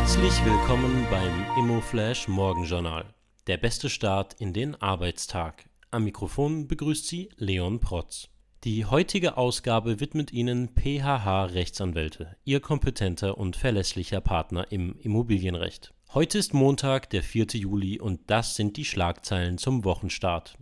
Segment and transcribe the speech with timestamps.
[0.00, 3.04] Herzlich willkommen beim ImmoFlash Morgenjournal.
[3.46, 5.68] Der beste Start in den Arbeitstag.
[5.90, 8.30] Am Mikrofon begrüßt Sie Leon Protz.
[8.64, 15.92] Die heutige Ausgabe widmet Ihnen PHH Rechtsanwälte, Ihr kompetenter und verlässlicher Partner im Immobilienrecht.
[16.14, 17.48] Heute ist Montag, der 4.
[17.52, 20.56] Juli und das sind die Schlagzeilen zum Wochenstart.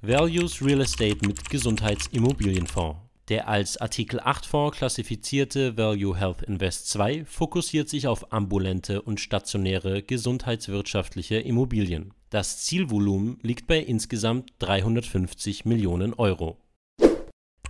[0.00, 3.11] Values Real Estate mit Gesundheitsimmobilienfonds.
[3.28, 9.20] Der als Artikel 8 Fonds klassifizierte Value Health Invest 2 fokussiert sich auf ambulante und
[9.20, 12.14] stationäre gesundheitswirtschaftliche Immobilien.
[12.30, 16.58] Das Zielvolumen liegt bei insgesamt 350 Millionen Euro.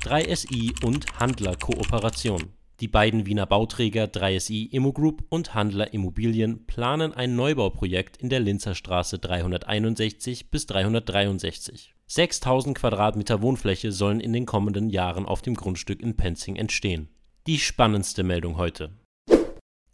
[0.04, 2.54] 3SI und Handler Kooperation.
[2.80, 8.40] Die beiden Wiener Bauträger 3SI Immo Group und Handler Immobilien planen ein Neubauprojekt in der
[8.40, 11.94] Linzer Straße 361 bis 363.
[12.14, 17.08] 6000 Quadratmeter Wohnfläche sollen in den kommenden Jahren auf dem Grundstück in Penzing entstehen.
[17.46, 18.90] Die spannendste Meldung heute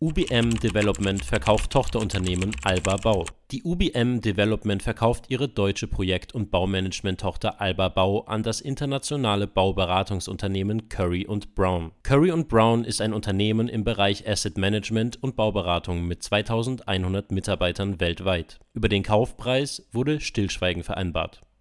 [0.00, 3.24] UBM Development verkauft Tochterunternehmen Alba Bau.
[3.52, 10.88] Die UBM Development verkauft ihre deutsche Projekt und Baumanagement-Tochter Alba Bau an das internationale Bauberatungsunternehmen
[10.88, 11.92] Curry Brown.
[12.02, 18.58] Curry Brown ist ein Unternehmen im Bereich Asset Management und Bauberatung mit 2100 Mitarbeitern weltweit.
[18.74, 21.42] Über den Kaufpreis wurde Stillschweigen vereinbart